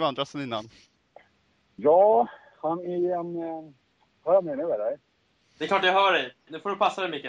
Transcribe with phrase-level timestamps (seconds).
[0.00, 0.64] i andra sen innan?
[1.76, 2.28] Ja,
[2.62, 3.36] han är en...
[3.42, 3.70] eh,
[4.24, 4.98] Hör jag mig nu eller?
[5.58, 6.34] Det är klart jag hör dig.
[6.46, 7.26] Nu får du passa dig, Micke.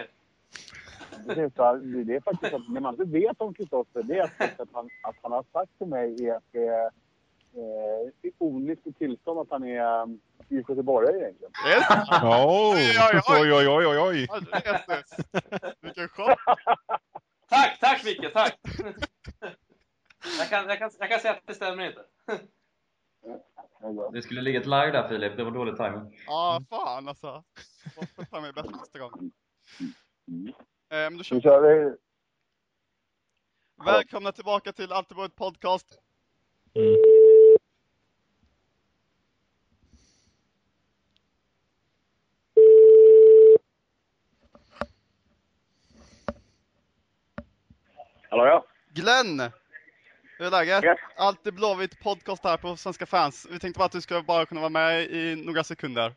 [1.25, 4.70] Det här, det är faktiskt att när man inte vet om Kristoffer, det är att
[4.73, 6.86] han, att han har sagt till mig är att det är
[7.54, 10.20] eh, i onyktert tillstånd att han är um,
[10.50, 11.52] IFK Göteborgare egentligen.
[11.66, 11.86] Det?
[12.23, 12.97] Oj,
[13.29, 14.27] oj, oj, oj, oj, oj.
[15.82, 16.39] Vilken chock!
[17.50, 18.59] Tack, tack Micke, tack!
[20.39, 22.02] Jag kan, jag, kan, jag kan säga att det stämmer inte.
[24.26, 26.24] Det skulle ligga ett live där Filip, det var dålig timing.
[26.28, 27.43] Ja, fan alltså.
[27.97, 29.32] Måste ta mig bättre nästa gång.
[29.82, 29.89] Eh,
[30.89, 31.96] men då kör kör vi.
[33.86, 36.00] Välkomna tillbaka till Alterborg Podcast.
[48.30, 48.66] Hallå ja.
[48.89, 49.52] Glenn!
[50.38, 50.84] Hur är läget?
[50.84, 51.00] Yes.
[51.17, 53.48] Allt är Blåvitt podcast här på Svenska fans.
[53.52, 56.14] Vi tänkte bara att du ska bara kunna vara med i några sekunder.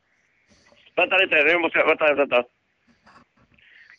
[0.96, 1.86] Vänta lite, nu måste jag...
[1.86, 2.44] Vänta, vänta.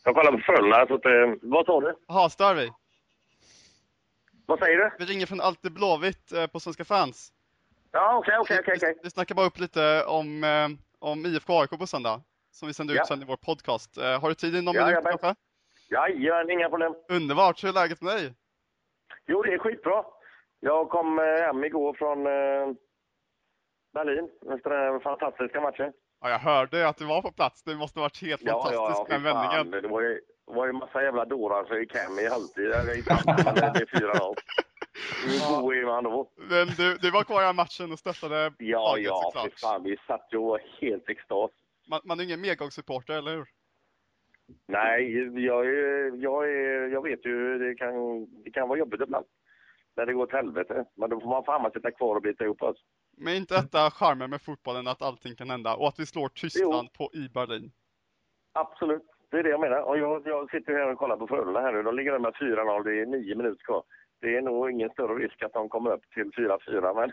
[0.04, 0.86] Jag kollar på Frölunda.
[0.86, 1.96] Så att, eh, vad sa du?
[2.08, 2.70] Jaha, stör vi?
[4.46, 4.90] Vad säger du?
[4.98, 7.32] Vi ringer från Allt är Blåvitt eh, på Svenska fans.
[7.92, 8.74] Ja, okej, okej, okej.
[8.74, 8.94] Vi- okej.
[9.02, 10.68] Vi snackar bara upp lite om, eh,
[10.98, 12.22] om IFK AIK på söndag.
[12.52, 13.06] Som vi sänder ut Ja.
[13.06, 13.96] sen i vår podcast.
[13.96, 15.34] Har du tid i någon Ja, minut kanske?
[15.90, 16.94] Jajamän, inga problem.
[17.08, 18.34] Underbart, hur är läget med dig?
[19.30, 20.04] Jo, det är skitbra.
[20.60, 22.76] Jag kom eh, hem igår från eh,
[23.94, 25.92] Berlin efter den fantastiska matchen.
[26.20, 27.62] Ja, jag hörde att du var på plats.
[27.62, 29.72] Det måste ha varit helt fantastiskt fy med vändningen.
[29.72, 29.82] fan.
[29.82, 32.68] Det var ju, var ju massa jävla dårar som gick hem i halvtid.
[32.70, 34.34] Jag gick fram till det är 4-0.
[35.24, 36.30] Hur god är man då?
[36.36, 39.60] Men du, du var kvar i matchen och stöttade Ja, laget ja, fy såklart.
[39.60, 39.82] fan.
[39.82, 41.50] Vi satt ju och var helt extas.
[41.90, 43.46] Man, man är ingen medgångssupporter, eller hur?
[44.66, 45.12] Nej,
[45.44, 47.94] jag, är, jag, är, jag vet ju det kan,
[48.44, 49.26] det kan vara jobbigt ibland.
[49.96, 50.84] När det går åt helvete.
[50.94, 52.76] Men då får man fan sitta kvar och bita ihop oss.
[53.16, 55.74] Men är inte detta charmen med fotbollen, att allting kan hända?
[55.74, 57.72] Och att vi slår Tyskland på i Berlin?
[58.52, 59.82] Absolut, det är det jag menar.
[59.82, 61.82] Och jag, jag sitter här och kollar på Frölunda här nu.
[61.82, 63.82] De ligger där med 4-0, det är nio minuter kvar.
[64.20, 67.10] Det är nog ingen större risk att de kommer upp till 4-4, men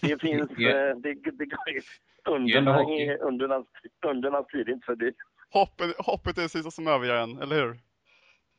[0.00, 0.50] det finns...
[0.58, 1.82] Eh, det, det, det,
[2.24, 2.86] undernas,
[3.20, 3.66] undernas,
[4.06, 5.12] undernas tid är inte förbi.
[5.54, 7.76] Hoppet, hoppet är det sista som överger en, eller hur?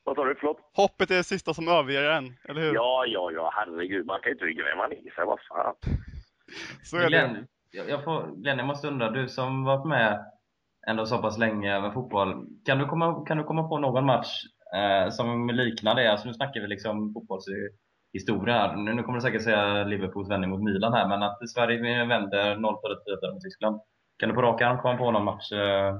[0.03, 0.35] Vad sa du?
[0.35, 0.57] Förlåt?
[0.73, 2.73] Hoppet är det sista som överger en, eller hur?
[2.73, 4.05] Ja, ja, ja, herregud.
[4.05, 5.25] Man kan ju inte gräva ner sig.
[5.25, 5.75] Vad fan.
[6.83, 7.07] Så är det.
[7.07, 10.25] Glenn, jag, jag får, Glenn, jag måste undra, du som varit med
[10.87, 14.43] ändå så pass länge med fotboll, kan du komma, kan du komma på någon match
[14.75, 16.11] eh, som liknar det?
[16.11, 18.75] Alltså nu snackar vi liksom fotbollshistoria här.
[18.75, 22.55] Nu, nu kommer du säkert säga Liverpools vändning mot Milan här, men att Sverige vänder
[22.55, 23.81] 0-4 mot Tyskland.
[24.17, 25.95] Kan du på rak arm komma på någon match eh,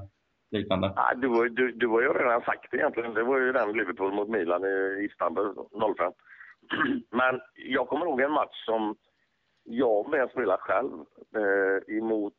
[0.50, 0.92] liknande?
[0.96, 3.14] Ja, du, var- du, du har ju redan sagt det egentligen.
[3.14, 5.54] Det var ju den Liverpool mot Milan i Istanbul
[5.96, 6.12] 05.
[7.10, 8.96] Men jag kommer ihåg en match som
[9.64, 10.92] jag med spelade själv
[11.36, 12.34] eh, emot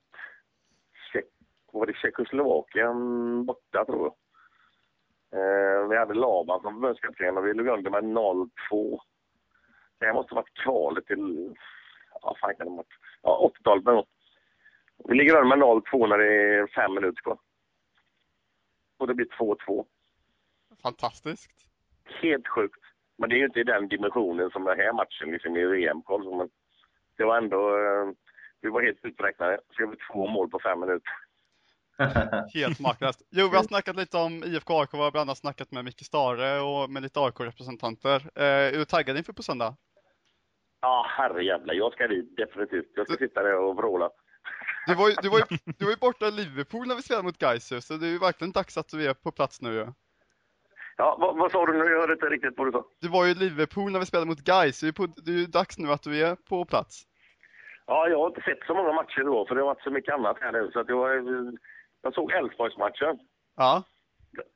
[1.14, 1.26] Tjeck,
[1.72, 4.14] var det Tjeckoslovakien borta tror jag.
[5.32, 8.50] Eh, vi hade Laban som förbundskapten och vi låg under med 0-2.
[10.00, 11.56] Det måste ha varit kvalet till,
[12.22, 14.06] ja fan kan det ha varit, ja 80-talet någon gång.
[15.08, 17.38] Vi ligger under med 0-2 när det är fem minuter kvar.
[18.98, 19.86] Och det blir 2-2.
[20.82, 21.52] Fantastiskt.
[22.22, 22.80] Helt sjukt.
[23.18, 26.38] Men det är ju inte i den dimensionen som den här matchen liksom i VM-koll.
[26.38, 26.50] Men
[27.18, 27.78] det var ändå...
[27.78, 28.12] Eh,
[28.62, 29.60] vi var helt uträknade.
[29.68, 31.14] Så det blev två mål på fem minuter.
[32.54, 33.22] Helt makalöst.
[33.30, 36.06] Jo, vi har snackat lite om IFK AIK, vi har bland annat snackat med Micke
[36.06, 38.16] Stare och med lite AIK-representanter.
[38.36, 39.76] Eh, är du taggad inför på söndag?
[40.82, 41.74] Ja, herrejävlar.
[41.74, 42.92] Jag ska dit definitivt.
[42.96, 44.10] Jag ska sitta där och vråla.
[44.88, 45.44] Du var ju, du var ju,
[45.78, 48.12] du var ju borta i Liverpool när vi spelade mot Gais ju, så det är
[48.12, 49.88] ju verkligen dags att du är på plats nu ju.
[50.98, 51.86] Ja, vad, vad sa du nu?
[51.86, 52.86] Jag hörde inte riktigt vad du sa.
[53.02, 55.32] Du var ju i Liverpool när vi spelade mot Gais, det är ju på- det
[55.32, 57.04] är ju dags nu att du är på plats.
[57.86, 60.14] Ja, jag har inte sett så många matcher då, för det har varit så mycket
[60.14, 60.70] annat här nu.
[60.74, 61.26] Så att jag,
[62.02, 63.20] jag såg Elfsborgsmatchen.
[63.56, 63.84] Ja,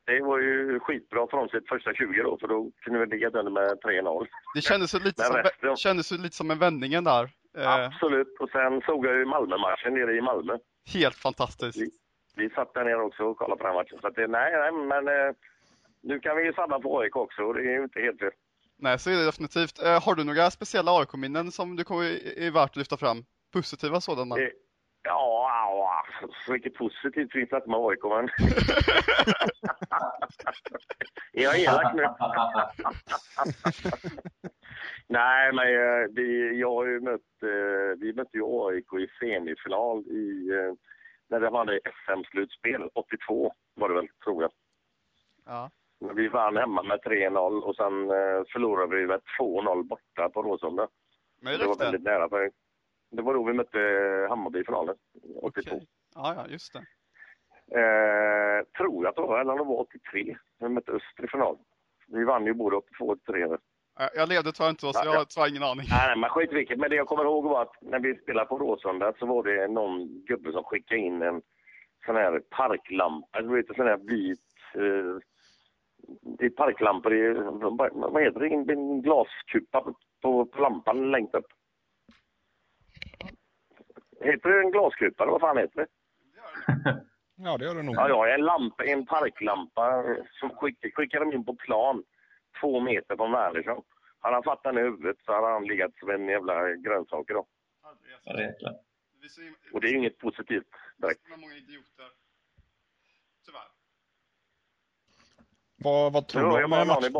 [0.05, 3.77] Det var ju skitbra frånsett första 20 då, för då kunde vi ligga under med
[3.83, 4.27] 3-0.
[4.55, 7.29] det kändes ju lite, som, resten- kändes lite som en vändningen där.
[7.57, 8.35] Eh, Absolut.
[8.39, 10.57] Och sen såg jag ju Malmö-matchen nere i Malmö.
[10.93, 11.81] helt fantastiskt.
[11.81, 11.91] Vi,
[12.35, 13.99] vi satt där nere också och kollade på den matchen.
[14.01, 15.33] Så det, nej, nej, men eh,
[16.03, 18.31] nu kan vi ju sabba på AIK också och det är ju inte helt fel.
[18.77, 19.81] Nej, så är det definitivt.
[19.83, 22.03] Eh, har du några speciella AIK-minnen som du kommer
[22.39, 23.25] är värt att lyfta fram?
[23.53, 24.37] Positiva sådana?
[24.37, 24.49] Eh,
[25.03, 26.05] Ja, ja,
[26.45, 28.29] så mycket positivt finns det inte med AIK, men...
[31.33, 32.03] är jag elak nu?
[35.07, 39.99] Nej, men eh, vi, jag har ju mött, eh, vi mötte ju AIK i semifinal
[40.07, 40.73] i, eh,
[41.27, 44.51] när det var det SM-slutspel, 82 var det väl, tror jag.
[45.45, 45.69] Ja.
[46.15, 48.07] Vi vann hemma med 3-0 och sen
[48.51, 50.87] förlorade vi med 2-0 borta på Råsunda.
[51.41, 52.29] Men Det var det väldigt nära.
[52.29, 52.51] För
[53.11, 53.79] Det var då vi mötte
[54.29, 54.95] Hammarby i finalen,
[55.41, 55.75] 82.
[55.75, 55.87] Okej.
[56.15, 56.79] Ja, ja, just det.
[57.79, 60.37] Eh, tror jag att det var, eller om det var 83.
[60.59, 61.57] Vi mötte Öster i final.
[62.07, 63.57] Vi vann ju både 82 och 83.
[63.99, 65.85] Eh, Jag levde jag inte, så jag har tyvärr ingen aning.
[65.89, 66.79] nej, men skit vilket.
[66.79, 69.67] Men det jag kommer ihåg var att när vi spelade på Råsunda så var det
[69.67, 71.41] någon gubbe som skickade in en
[72.05, 74.39] sån här parklampa, du vet en sån här vit
[74.75, 75.21] eh,
[76.21, 77.33] det är parklampor i,
[77.93, 81.45] vad heter det, en, en glaskupa på, på, på lampan längst upp.
[84.21, 85.87] Heter det en glaskupa eller vad fan heter det?
[87.43, 87.95] Ja, det gör det nog.
[87.95, 90.03] Ja, ja, en lampa, en parklampa
[90.39, 92.03] som skick, skickade de in på plan
[92.61, 93.83] två meter från Wernersson.
[94.19, 97.45] Han har fattat den i huvudet så har han legat som en jävla grönsak idag.
[99.73, 100.67] Och det är ju inget positivt
[100.97, 101.21] direkt.
[101.27, 102.09] det är många idioter.
[103.45, 103.67] Tyvärr.
[105.83, 107.13] Vad, vad tror du jag om i matchen?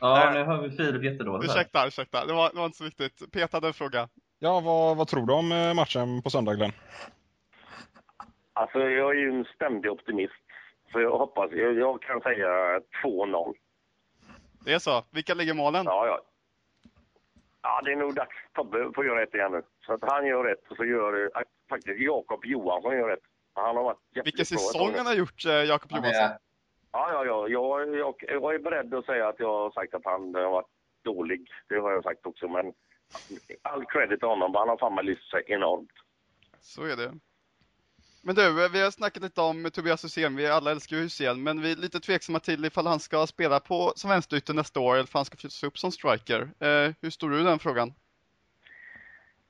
[0.00, 1.50] Ja, nu hör vi Filip jättedåligt.
[1.50, 2.26] Ursäkta, ursäkta.
[2.26, 3.32] Det var, det var inte så viktigt.
[3.32, 4.08] Peter hade en fråga.
[4.38, 6.72] Ja, vad, vad tror du om eh, matchen på söndag, Glenn?
[8.52, 10.34] Alltså, jag är ju en ständig optimist.
[10.92, 13.54] Så jag hoppas, jag, jag kan säga 2-0.
[14.66, 15.04] Det är så.
[15.10, 15.84] Vilka ligger målen?
[15.84, 16.20] Ja, ja.
[17.62, 18.36] Ja, det är nog dags.
[18.52, 19.62] Tobbe får göra rätt igen nu.
[19.86, 23.22] Så att han gör rätt och så gör eh, faktiskt Jakob Johansson gör rätt.
[23.54, 23.98] Han har varit.
[24.24, 26.38] Vilken säsong han har gjort, eh, Jakob Han Johansson.
[26.92, 27.48] Ja, ja, ja.
[27.48, 30.68] Jag, jag, jag är beredd att säga att jag har sagt att han har varit
[31.04, 31.50] dålig.
[31.68, 32.72] Det har jag sagt också, men
[33.62, 34.54] all credit till honom.
[34.54, 35.92] Han har fan lyft sig enormt.
[36.60, 37.12] Så är det.
[38.26, 40.36] Men du, vi har snackat lite om Tobias Hysén.
[40.36, 43.92] Vi alla älskar Hysén, men vi är lite tveksamma till ifall han ska spela på
[43.96, 46.40] som vänsterytter nästa år eller ifall han ska flyttas upp som striker.
[46.40, 47.92] Eh, hur står du i den frågan?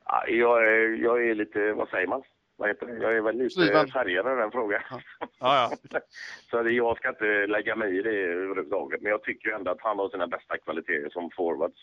[0.05, 2.23] Ja, jag, är, jag är lite, vad säger man?
[2.55, 3.03] Vad heter det?
[3.03, 4.81] Jag är väl lite färgad i den frågan.
[4.89, 4.99] Ja,
[5.39, 5.71] ja.
[6.49, 9.01] Så det, jag ska inte lägga mig i det överhuvudtaget.
[9.01, 11.73] Men jag tycker ju ändå att han har sina bästa kvaliteter som forward.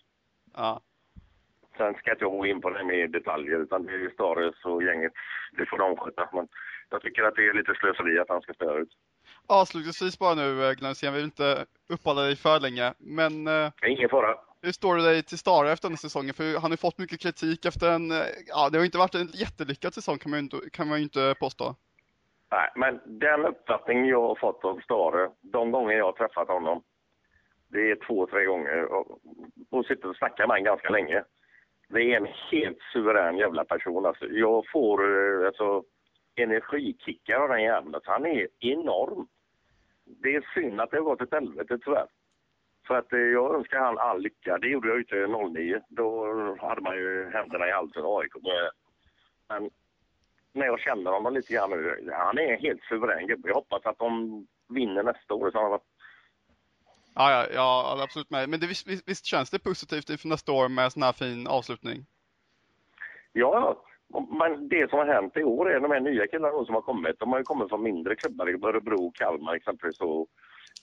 [0.56, 0.81] ja.
[1.76, 4.64] Sen ska inte jag gå in på det med detaljer, utan det är ju Stares
[4.64, 5.12] och gänget.
[5.52, 6.29] Det får de sköta.
[6.32, 6.49] Men
[6.94, 8.93] jag tycker att det är lite slöseri att han ska spela ut.
[9.46, 14.08] Avslutningsvis bara nu, eh, Glenn vi vill inte uppehålla dig för länge, men eh, ingen
[14.08, 14.35] fara.
[14.62, 16.35] hur står du dig till Stara efter den här säsongen?
[16.35, 18.99] För han har ju fått mycket kritik efter en, eh, ja det har ju inte
[18.99, 21.75] varit en jättelyckad säsong kan man ju inte, kan man inte påstå.
[22.50, 26.82] Nej, men den uppfattning jag har fått av Stare, de gånger jag har träffat honom,
[27.69, 29.19] det är två, tre gånger, och,
[29.70, 31.25] och sitter och snackar med honom ganska länge.
[31.88, 34.06] Det är en helt suverän jävla person.
[34.06, 34.99] Alltså, jag får
[35.46, 35.82] alltså,
[36.34, 37.94] energikickar av den jäveln.
[38.04, 39.26] Han är enorm.
[40.04, 42.06] Det är synd att det har gått ett helvete tyvärr.
[42.86, 44.58] För att eh, jag önskar han all lycka.
[44.58, 45.81] Det gjorde jag till 09.
[45.88, 46.26] Då
[46.60, 48.32] hade man ju händerna i halsen AIK.
[49.48, 49.70] Men
[50.52, 53.48] när jag känner honom lite grann nu, han är en helt suverän gubbe.
[53.48, 55.50] Jag hoppas att de vinner nästa år.
[55.50, 55.81] Så han har
[57.14, 58.48] Ja, ja, ja absolut med.
[58.48, 61.46] Men det, visst, visst känns det positivt inför nästa år med en sån här fin
[61.46, 62.06] avslutning?
[63.32, 63.84] Ja,
[64.38, 67.18] men det som har hänt i år är de här nya killarna som har kommit.
[67.18, 70.00] De har ju kommit från mindre klubbar, Örebro, Kalmar exempelvis.
[70.00, 70.28] Och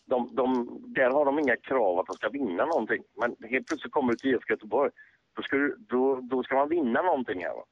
[0.06, 3.03] de, de, där har de inga krav att de ska vinna någonting.
[3.19, 4.91] Men helt plötsligt kommer du till IFK Göteborg,
[5.35, 7.53] då ska, du, då, då ska man vinna någonting här.
[7.53, 7.65] Va?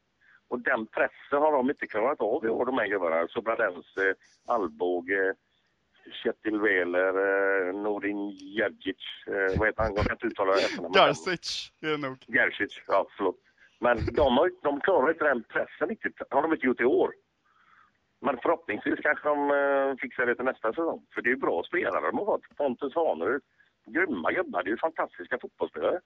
[0.48, 3.28] Och den pressen har de inte klarat av i år, de här gubbarna.
[3.28, 4.16] Sobradense,
[4.48, 5.34] Alvbåge,
[6.24, 8.30] Kjetil Wähler, eh, Norin
[8.60, 9.95] eh, vad heter han?
[9.95, 10.98] Jag kan inte uttala efternamnet.
[10.98, 12.18] Garcic är det nog.
[12.28, 13.40] Gerzic, ja förlåt.
[13.80, 16.22] Men de, har, de klarar inte den pressen riktigt.
[16.30, 17.14] har de inte gjort i år.
[18.21, 21.06] Men förhoppningsvis kanske de eh, fixar det till nästa säsong.
[21.14, 22.57] För det är ju bra spelare de har fått.
[22.57, 23.42] Pontus Hanerud.
[23.86, 24.64] Grymma gubbar.
[24.64, 26.00] Det är ju fantastiska fotbollsspelare.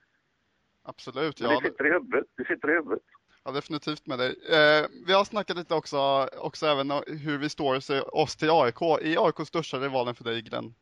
[0.82, 1.60] Absolut, Men ja.
[1.60, 2.26] det sitter i huvudet.
[2.36, 3.02] Det sitter i huvudet.
[3.44, 4.30] Ja, definitivt med dig.
[4.30, 7.76] Eh, vi har snackat lite också, också även hur vi står
[8.12, 8.82] oss till AIK.
[8.82, 10.74] Är AIK största rivalen för dig, Glenn?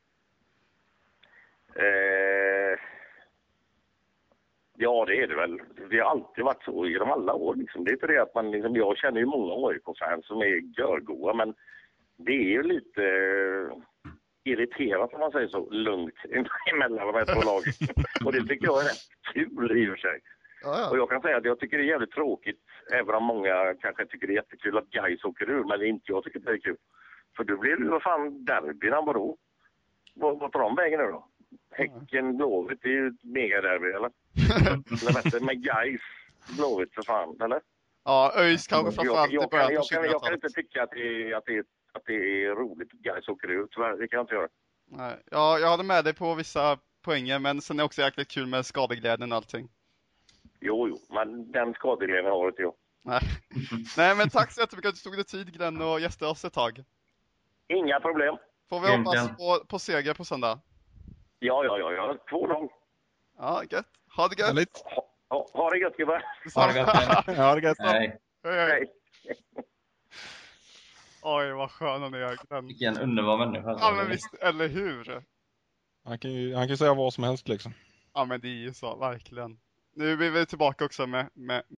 [1.75, 2.31] Eh,
[4.82, 5.60] ja, det är det väl.
[5.90, 7.54] Det har alltid varit så genom alla år.
[7.54, 7.84] Liksom.
[7.84, 8.50] Det är inte det att man...
[8.50, 11.54] Liksom, jag känner ju många AIK-fans som är görgoa, men
[12.16, 13.76] det är ju lite eh,
[14.44, 16.14] irriterat om man säger så, lugnt
[16.72, 17.72] emellan de här två lagen.
[18.24, 20.20] och det tycker jag är rätt kul i och för sig.
[20.62, 22.60] Ja, Och jag kan säga att jag tycker det är jävligt tråkigt,
[22.92, 26.24] även om många kanske tycker det är jättekul att Gais åker ur, men inte jag
[26.24, 26.76] tycker det är kul.
[27.36, 29.36] För då blir det ju vad fan derbyn, vadå?
[30.14, 31.28] Vad, vad tar de vägen nu då?
[31.71, 34.11] Häcken, Blåvitt, det är ju ett megaderby, eller?
[35.09, 36.00] eller bättre, med Gais,
[36.56, 37.61] Blåvitt för fan, eller?
[38.04, 40.44] ja ÖIS kanske Jag, framförallt i jag, början jag, kan, jag kan 2000-talet.
[40.44, 41.59] inte tycka att det, är, att, det
[41.92, 43.97] att det är roligt att Gais åker ur, tyvärr.
[43.97, 44.49] Det kan jag inte göra.
[44.87, 48.28] Nej, Ja, jag håller med dig på vissa poänger, men sen är det också jäkligt
[48.28, 49.68] kul med skadeglädjen och allting.
[50.61, 52.75] Jo, jo, men den skadeglädjen har inte jag.
[53.04, 53.21] Nej.
[53.97, 56.52] Nej, men tack så jättemycket att du tog dig tid, Glenn, och gästade oss ett
[56.52, 56.85] tag.
[57.68, 58.37] Inga problem.
[58.68, 60.61] Får vi hoppas på, på seger på söndag.
[61.44, 62.16] Ja, ja, ja, ja.
[62.30, 62.68] 2-0.
[63.38, 63.87] Ja, gött.
[64.16, 64.46] Ha det gött.
[64.46, 64.82] Härligt.
[64.84, 66.25] Ha, Ha, ha det gött gubbar!
[66.54, 66.88] Ha det gött.
[67.37, 67.78] Ja, det gött.
[67.78, 68.68] Nej, Hej, hej.
[68.70, 68.87] Hej!
[71.22, 72.38] Oj, vad skön han är.
[72.49, 72.66] Den...
[72.66, 73.70] vilken underbar människa.
[73.70, 73.87] alltså.
[73.87, 75.22] Ja, men visst, eller hur?
[76.04, 77.75] Han kan ju han kan ju säga vad som helst liksom.
[78.14, 79.58] Ja, men det är ju så, verkligen.
[79.94, 81.62] Nu är vi tillbaka också med, med